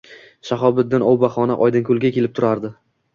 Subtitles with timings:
[0.49, 2.73] Shahobiddin ov bahona, Oydinkoʼlga kelib turardi.